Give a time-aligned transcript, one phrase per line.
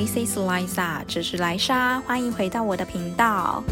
[0.00, 3.62] ，This is Liza，这是莱莎，欢迎回到我的频道。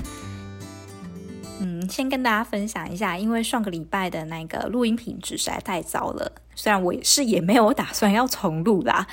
[1.58, 9.06] 嗯，先跟大家分享一下，因为上个礼拜的那个录音品质实在太糟了，虽然我也是也没有打算要重录啦，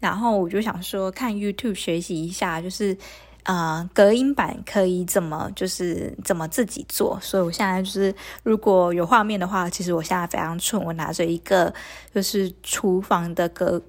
[0.00, 2.96] 然后我就想说看 YouTube 学习一下，就是。
[3.44, 7.18] 呃，隔音板可以怎么就是怎么自己做？
[7.20, 8.14] 所以我现在就是
[8.44, 11.74] 如果有画面的话，其实我现在非常蠢，我拿着一个
[12.14, 13.82] 就是厨房的隔，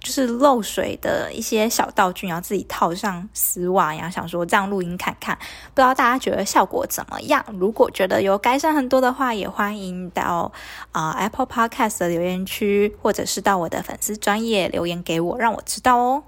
[0.00, 5.36] 就是漏水的一些小道具，然后自己套上丝袜，然后想说这样录音看看，
[5.74, 7.44] 不知道大家觉得效果怎么样？
[7.58, 10.50] 如果觉得有改善很多的话，也欢迎到
[10.92, 16.24] 啊、Apple Podcast 的留言区，或者是到我的粉丝专页留言给我，让我知道哦。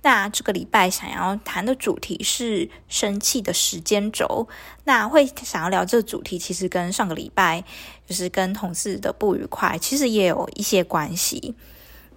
[0.00, 4.48] 那这个礼拜想要谈的主题是生气的时间轴。
[4.84, 7.62] 那会想要聊这个主题，其实跟上个礼拜
[8.06, 11.54] 就是跟同事的不愉快，其实也有一些关系。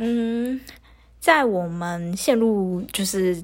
[0.04, 0.60] 嗯，
[1.20, 3.44] 在我们陷入就是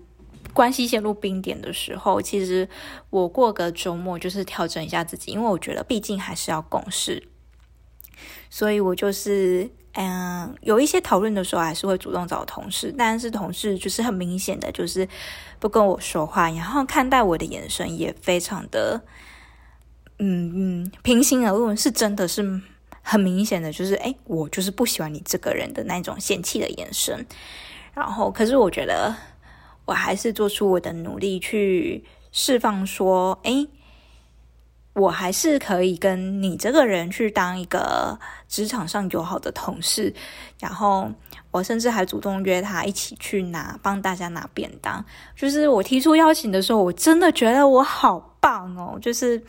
[0.54, 2.68] 关系陷入冰点的时候，其实
[3.12, 7.28] 我过个周末就是调整一下自己，因为我觉得毕竟还是要共事，
[8.50, 9.70] 所以我就是。
[10.00, 15.08] 嗯，有一些讨论的时候还是会主动找同事，但是同事就是很明显的就是
[15.58, 19.02] 不跟我说话，然后看待我的眼神也非常的，
[20.20, 22.62] 嗯嗯，平心而论是真的是
[23.10, 27.26] 很明显的，就是诶，我就是不喜欢你这个人的那种嫌弃的眼神。
[27.94, 29.16] 然后，可是我觉得
[29.86, 33.70] 我还是做出我的努力去释放说，诶。
[34.94, 40.12] 我还是可以跟你这个人去当一个职场上友好的同事，
[40.60, 41.08] 然后
[41.52, 45.06] 我甚至还主动约他一起去拿，帮大家拿便当。
[45.36, 49.40] 就是我提出邀请的时候，我真的觉得我好棒哦，就是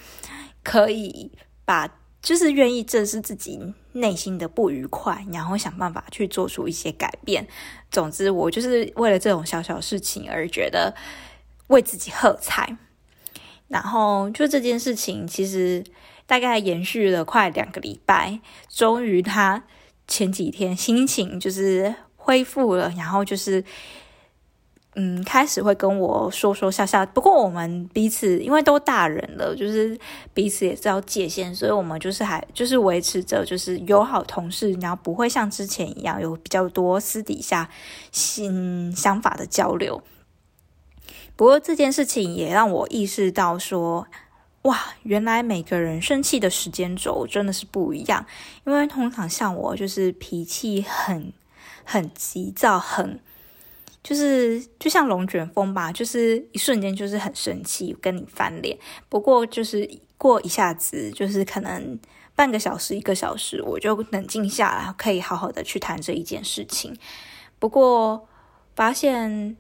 [0.62, 1.32] 可以
[1.64, 1.88] 把，
[2.20, 3.58] 就是愿意正视自己
[3.92, 7.46] 内心的不愉快，然后想办法去做出一些改变。
[7.90, 10.94] 总之，我就是为了这种小小事情而觉得
[11.68, 12.76] 为自己喝彩。
[13.68, 15.84] 然后就这件事情，其实
[16.26, 19.64] 大概延续了快两个礼拜，终于他
[20.06, 23.62] 前几天心情就是恢复了，然后就是
[25.00, 27.06] 嗯，开始会跟我说说笑笑。
[27.06, 29.96] 不过我们彼此因为都大人了，就是
[30.34, 37.70] 彼此也知道界限，所以我们就是还就是维持着就是友好同事，然后不会像之前一样有比较多私底下
[38.10, 40.02] 新想法的交流。
[41.36, 44.04] 不过这件事情也让我意识到说，
[44.62, 48.26] 哇，原来每个人生气的时间轴真的是不一样。
[48.66, 51.32] 因为通常像我就是脾气很
[51.84, 53.20] 很急躁，很
[54.02, 58.78] 就是就像龙卷风吧，就是一瞬间就是很生气，跟你翻脸。
[59.08, 61.98] 不过就是过一下子，就是可能
[62.34, 66.96] 半个小时、一个小时，我就冷静下来，可以好好的去谈这一件事情。
[67.58, 68.28] 不过
[68.74, 69.56] 发现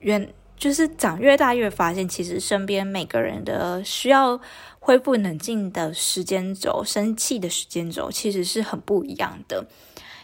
[0.00, 0.32] 原。
[0.58, 4.40] 就是长越大，越发现其实身边每个人的需要
[4.80, 9.66] 恢复冷静的时间轴、生气的时间轴，其实是很不一样的。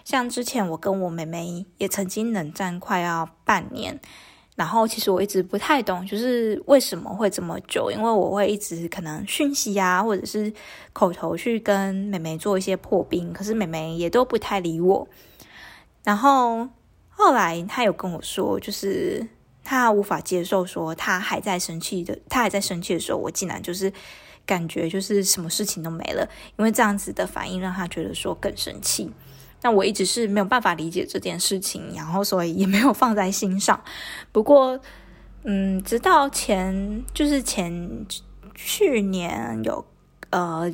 [0.05, 4.01] 像之前我跟我妹妹也曾经冷战快要半年，
[4.57, 7.91] 然后其实我一直不太懂，就是为什么会这么久？
[7.91, 10.53] 因为我会一直可能讯息啊，或者是
[10.93, 15.09] 口头去跟妹妹做一些破冰，可是妹妹也都不太理我。
[16.05, 16.69] 然后
[17.11, 19.27] 后来她有跟我说，就是。
[19.65, 23.93] 他无法接受，说他还在生气的，他还在生气的时候，我竟然就是
[24.45, 29.13] 感觉就是什么事情都没了，因为这样子的反应让他觉得说更生气。
[29.63, 33.81] 那我一直是没有办法理解这件事情，然后所以也没有放在心上。
[34.31, 34.79] 不过，
[35.45, 38.07] 嗯，直到前就是前
[38.55, 39.85] 去年有
[40.31, 40.73] 呃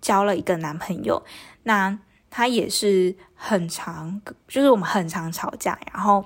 [0.00, 1.24] 交了一个男朋友，
[1.62, 1.98] 那
[2.30, 6.24] 他也是很常，就是我们很常吵架，然后。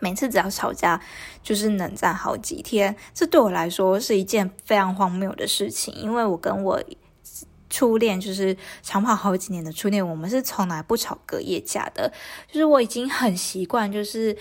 [0.00, 1.00] 每次只要吵架，
[1.42, 2.94] 就是冷战好几天。
[3.12, 6.80] 这对我来说是一件非常荒谬的事情，因为我跟我
[7.78, 12.12] 初恋就是长跑好几年的初恋，我们是从来不吵隔夜架的。
[12.50, 14.36] 就是我已经很习惯，就是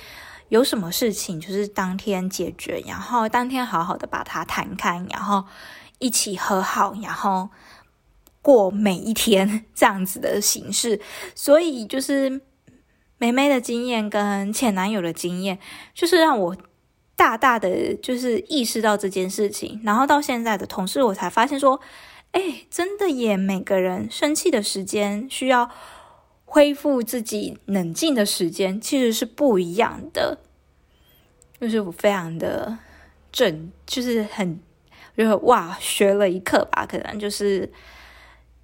[0.50, 5.45] 有什么事情就是当天解决，然后当天好好的把它谈开，然后
[6.00, 7.50] 一起和好，然后
[8.42, 11.00] 过每一天这样子的形式。
[11.36, 12.42] 所以就是。
[13.19, 15.57] 妹妹的经验跟前男友的经验，
[15.95, 16.56] 就是让我
[17.16, 19.81] 大大的就是意识到这件事情。
[19.84, 21.81] 然后到现在的同事，我才发现说，
[22.38, 23.36] 哎，真的耶！
[23.36, 25.72] 每个人生气的时间，需要
[26.45, 30.38] 恢复自己冷静的时间，其实是不一样的。
[31.60, 32.78] 就是我非常的
[33.31, 34.60] 正，就是很，
[35.18, 37.72] 就是哇，学了一课吧，可能就是。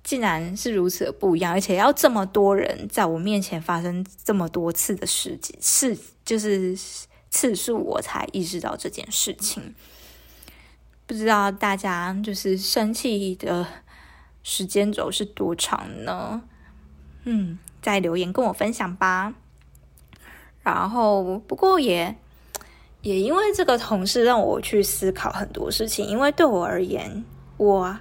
[0.03, 6.77] 竟然是如此的不一样，而且要这么多人在我面前发生这么多次的事情，是就是
[7.29, 9.73] 次数，我才意识到这件事情。
[11.05, 13.67] 不知道大家就是生气的
[14.41, 16.41] 时间轴是多长呢？
[17.25, 19.33] 嗯，在留言跟我分享吧。
[20.63, 22.15] 然后，不过也
[23.01, 27.25] 也因为这个同事让我去思考很多事情，因为对我而言，
[27.57, 27.97] 我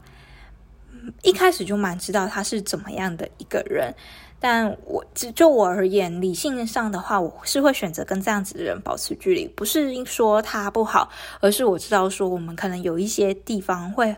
[1.23, 3.93] 一开始就蛮知道他是怎么样的一个人。
[4.43, 11.09] 但我就就我而言，理性上的话，我是会选择跟这样子的人保持距离，不是说他不好，
[11.41, 14.17] 而是我知道说我们可能有一些地方会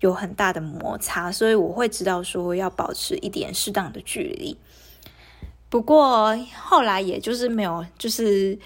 [0.00, 4.56] 有很大的摩擦，所以我会知道说要保持一点适当的距离。
[5.68, 8.58] 不过后来也就是没有，就是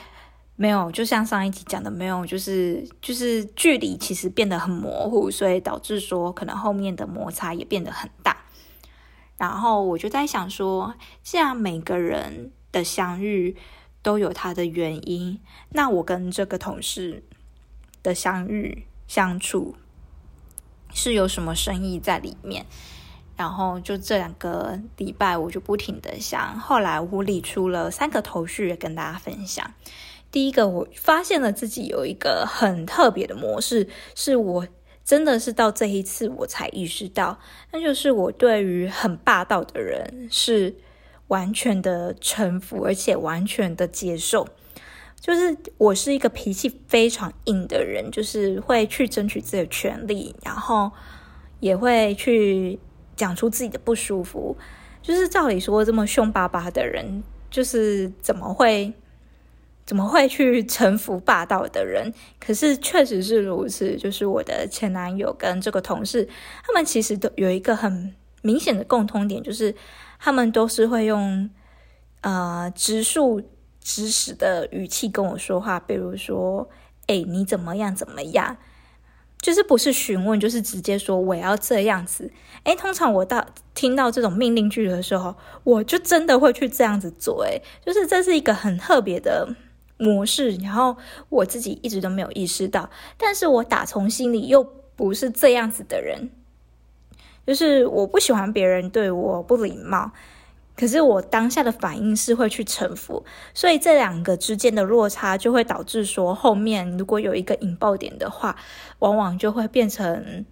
[0.55, 8.40] 没有，就像上一集讲的，没有，就是就是距离其实变得很模糊，所以导致说可能后面的摩擦也变得很大。
[9.41, 13.57] 然后我就在想说，既然每个人的相遇
[14.03, 15.41] 都有他的原因，
[15.71, 17.23] 那我跟这个同事
[18.03, 19.75] 的相遇相处
[20.93, 22.67] 是有什么深意在里面？
[23.35, 26.59] 然后就这两个礼拜，我就不停的想。
[26.59, 29.73] 后来我理出了三个头绪，跟大家分享。
[30.31, 34.69] 第一个，我发现了自己有一个很特别的模式，是我。
[35.11, 37.37] 真的是到这一次我才意识到，
[37.73, 40.73] 那就是我对于很霸道的人是
[41.27, 44.47] 完全的臣服，而且完全的接受。
[45.19, 50.93] 就是我是一个脾气非常硬的人，就是会去争取自己的权利，然后
[51.59, 52.79] 也会去
[53.17, 54.57] 讲出自己的不舒服。
[55.03, 58.93] 就是照理说，这么凶巴巴的人，就是怎么会？
[59.91, 62.15] 怎么会去臣服霸道的人？
[62.39, 66.29] 可是确实是如此，就是我的前男友跟这个同事，
[66.65, 69.75] 他们其实都有一个很明显的共通点，就是
[70.21, 71.51] 他们都是会用
[72.21, 73.43] 呃直述
[73.81, 76.69] 直使的语气跟我说话，比如说
[77.11, 77.93] ：“哎，你怎么样？
[77.93, 78.59] 怎么样？”
[79.43, 82.31] 就是不是询问，就是直接说我要这样子。
[82.63, 83.45] 哎，通常我到
[83.75, 85.35] 听到这种命令句的时候，
[85.65, 87.43] 我就真的会去这样子做。
[87.43, 89.57] 哎，就是这是一个很特别的。
[90.01, 90.97] 模式，然后
[91.29, 92.89] 我自己一直都没有意识到，
[93.19, 94.65] 但是我打从心里又
[94.97, 96.31] 不是这样子的人，
[97.47, 100.13] 就是我不喜欢别人对我不礼貌，
[100.75, 108.57] 可是我当下的反应是会去臣服，所以这两个之间的落差就会导致说，后面如果有一个引爆点的话，
[109.01, 110.47] 往往就会变成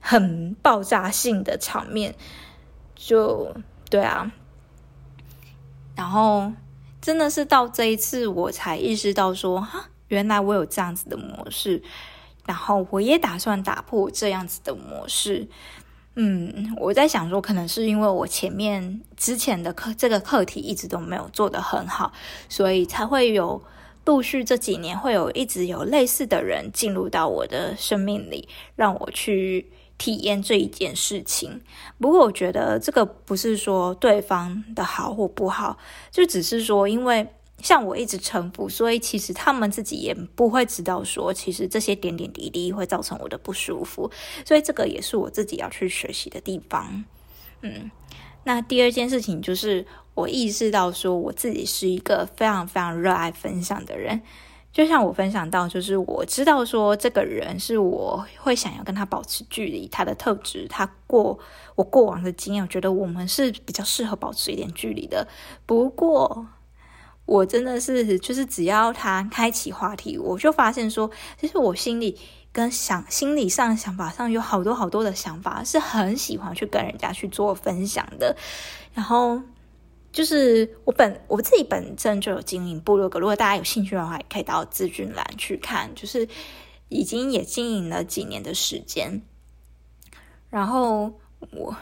[0.00, 2.14] 很爆炸性的场面，
[2.94, 3.54] 就
[3.90, 4.32] 对啊，
[5.94, 6.50] 然后。
[7.02, 11.82] 真的是到这一次，我才意识到说，哈，原来我有这样子的模式，
[12.46, 15.48] 然后我也打算打破这样子的模式。
[16.14, 22.12] 嗯，我在想说，可能是因为我前面之前的课这个课题一直都没有做得很好，
[22.48, 23.60] 所以才会有
[24.04, 29.72] 陆续这几年会有一直有类似的人进入到我的生命里，让我去。
[30.02, 31.60] 体验这一件事情，
[32.00, 35.78] 不过我觉得这个不是说对方的好或不好，
[36.10, 37.28] 就只是说，因为
[37.58, 44.10] 像我一直臣服，所以其实他们自己也不会知道说，其实这些点点滴滴会造成我的不舒服，
[44.44, 47.04] 所以这个也是我自己要去学习的地方。
[47.60, 47.88] 嗯，
[48.42, 54.20] 那第二件事情就是我意识到说，我自己是一个非常非常热爱分享的人。
[54.72, 61.38] 就像我分享到，就是我知道说这个人是我会想要跟他保持距离，他的特质，他过
[61.74, 65.28] 我过往的经验，我觉得我们是比较适合保持一点距离的。
[65.66, 66.46] 不过，
[67.26, 72.18] 我真的是就是只要他开启话题，我就发现说，其实我心里
[72.50, 78.34] 跟想心理上想法上有好多好多的想法，是很喜欢去跟人家去做分享的，
[78.94, 79.42] 然后。
[80.12, 85.90] 就是我本我自己本身就有经营部落格，如果大家有兴趣的话，也可以到资讯栏去看。
[85.94, 86.28] 就是
[86.88, 89.22] 已经也经营了几年的时间，
[90.50, 91.12] 然后
[91.52, 91.74] 我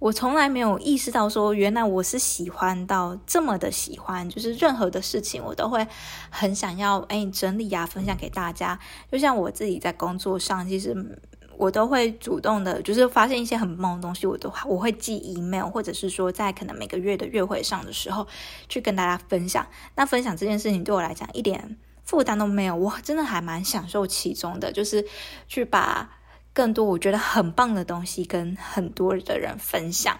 [0.00, 5.86] 我从来没有意识到说，原来我是喜欢到这么的喜欢，就是任何的事情我都会
[6.28, 8.78] 很想要哎整理呀，分享给大家。
[9.12, 11.20] 就像我自己在工作上，其实。
[11.58, 18.26] 我都会主动的，就是发现一些很棒的东西，我都我会寄 email，或者是说在可能每个月的月会上的时候
[18.68, 19.66] 去跟大家分享。
[19.94, 25.06] 那分享这件事情对我来讲一点负担都没有，我真的还蛮享受其中的，就是
[25.48, 26.18] 去把
[26.52, 30.18] 更多我觉得很棒的东西跟很多的人分享。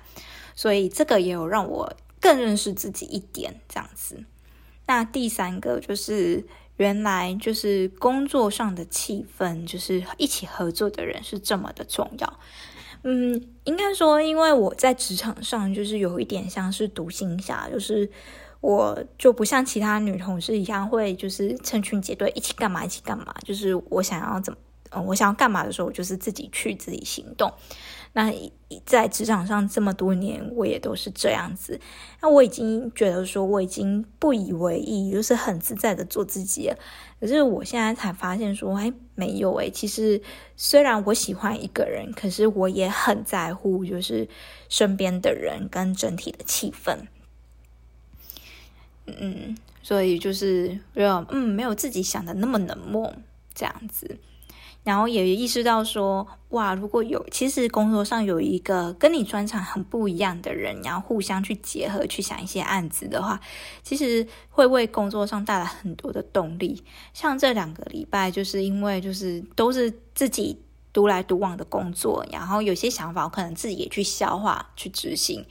[0.54, 4.24] 所以这个也有让我更认识自己一点这样子。
[4.86, 6.46] 那第三个就是。
[6.76, 12.40] 原来就是工作上的气氛，就是一起合作的人是这么的重要。
[13.02, 18.10] 嗯，应该说，因为我在职场上就是有一点像是独行侠，就是
[18.60, 24.58] 我就不像其他女同事一样会就是成群结队一起干嘛一起干嘛，就是我想要怎么，
[24.90, 27.52] 嗯，我想要干嘛的时候，我就是自己去自己行动。
[28.16, 28.32] 那
[28.86, 31.78] 在职场上这么多年，我也都是这样子。
[32.22, 36.78] 那我已经觉得说，我已经不以为意，就是很自在的做自己了。
[37.20, 39.68] 可是我现在才发现说，哎，没有哎。
[39.68, 40.22] 其实
[40.56, 44.26] 虽然我喜欢一个人，可是我也很在乎，就是
[44.70, 46.96] 身边的人跟整体的气氛。
[49.04, 53.12] 嗯，所以就是没有，嗯，没有自己想的那么冷漠
[53.54, 54.16] 这样子。
[54.86, 63.40] 然后也意识到说，哇，如果有其实工作上有一个跟你专长很不一样的人，然后互相去结合去想一些案子的话，
[63.82, 66.84] 其实会为工作上带来很多的动力。
[67.12, 70.56] 像这两个礼拜，就是因为就是都是自己
[70.92, 75.44] 独来独往的工作，然后有些想法我可能自己也去消化去执行。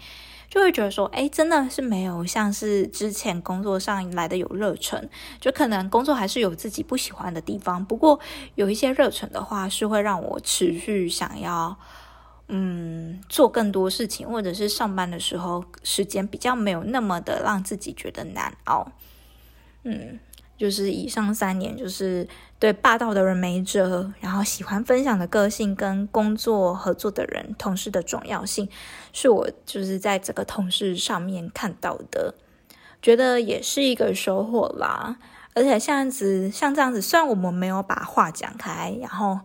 [0.55, 5.09] 就会觉得说，哎，真的是没有像是之前工作上来的有热忱，
[5.41, 8.17] 就可能工作还是有自己不喜欢的地方，不过
[8.55, 11.77] 有一些热忱的话，是会让我持续想要，
[12.47, 18.93] 嗯，做更多事情，或者是上班的时候时间比较没有那么的让自己觉得难熬，
[19.83, 20.17] 嗯。
[20.57, 22.25] 就是以上三年，就是
[22.57, 28.69] 对霸道的人没辙，然后喜欢分享的个性跟工作合作的人、同事的重要性，
[29.11, 32.33] 是我就是在这个同事上面看到的，
[33.01, 35.17] 觉得也是一个收获啦。
[35.53, 39.39] 而且像这样子，像这样子，虽然我们没有把话讲开，然后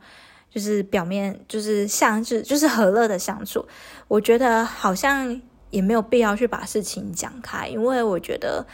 [0.49, 3.67] 就是表面就是像是就是和乐的相处，
[4.07, 8.65] 我觉得好像也没有必要去把事情讲开，因为我觉得。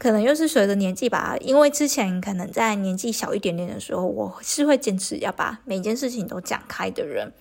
[0.00, 7.34] 可能又是随着年纪吧，因为之前可能在年纪小一点点的时候，我是会坚持要把每件事情都讲开的人。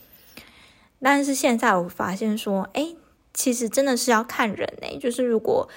[1.01, 2.97] 但是现在我发现说，哎，
[3.33, 5.69] 其实真的是要看人哎，就是如果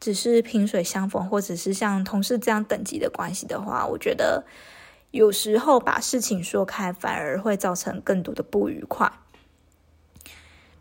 [0.00, 4.42] 只是萍水相逢，或者是像同事这样等级的关系的话，我觉得
[5.10, 9.12] 有时候把事情说开，反而会造成更多的不愉快。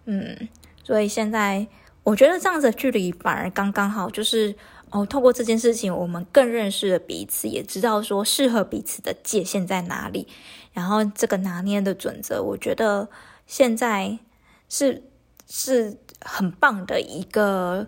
[0.06, 0.48] 嗯，
[0.86, 1.68] 所以现在
[2.04, 4.56] 我觉得这样子的距离反而刚刚好，就是。
[4.92, 10.28] 哦，透过这件事情，我们更认识了彼此，也知道说适合彼此的界限在哪里。
[10.74, 13.08] 然后这个拿捏的准则，我觉得
[13.46, 14.18] 现在
[14.68, 15.04] 是
[15.48, 17.88] 是很棒的一个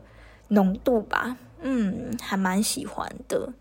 [0.50, 1.38] 浓度吧。
[1.62, 3.54] 嗯，还蛮喜欢的。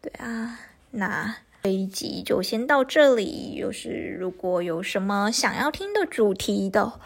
[0.00, 0.58] 对啊，
[0.90, 3.58] 那这一集就先到这里。
[3.60, 7.00] 就是如果有什么想要听的主题的。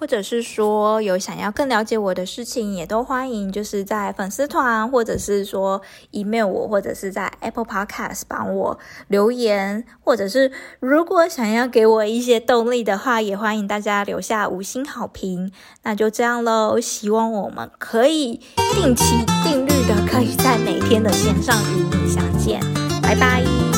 [0.00, 8.78] 或者是说有想要更了解我的事情，也都欢迎，就是在粉丝团，或者是说 email 我，或者是在 Apple Podcast 帮我
[9.08, 15.52] 留言，或者是如果想要给我一些动力的话，也欢迎大家留下五星好评。
[15.82, 18.40] 那就这样喽，希望我们可以
[18.74, 19.04] 定期
[19.44, 22.58] 定律的，可以在每天的线上与你相见，
[23.02, 23.69] 拜拜。